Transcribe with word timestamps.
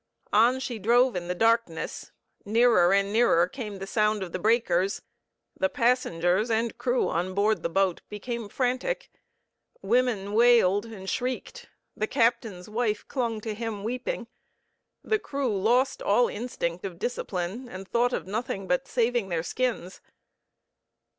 On 0.33 0.59
she 0.59 0.79
drove 0.79 1.15
in 1.15 1.27
the 1.27 1.35
darkness, 1.35 2.11
nearer 2.43 2.91
and 2.91 3.13
nearer 3.13 3.47
came 3.47 3.77
the 3.77 3.85
sound 3.85 4.23
of 4.23 4.31
the 4.31 4.39
breakers; 4.39 5.03
the 5.55 5.69
passengers 5.69 6.49
and 6.49 6.75
crew 6.79 7.07
on 7.07 7.35
board 7.35 7.61
the 7.61 7.69
boat 7.69 8.01
became 8.09 8.49
frantic. 8.49 9.11
Women 9.83 10.33
wailed 10.33 10.87
and 10.87 11.07
shrieked; 11.07 11.69
the 11.95 12.07
captain's 12.07 12.67
wife 12.67 13.07
clung 13.07 13.41
to 13.41 13.53
him, 13.53 13.83
weeping; 13.83 14.25
the 15.03 15.19
crew 15.19 15.55
lost 15.55 16.01
all 16.01 16.27
instinct 16.29 16.83
of 16.83 16.97
discipline, 16.97 17.69
and 17.69 17.87
thought 17.87 18.11
of 18.11 18.25
nothing 18.25 18.67
but 18.67 18.87
saving 18.87 19.29
their 19.29 19.43
skins. 19.43 20.01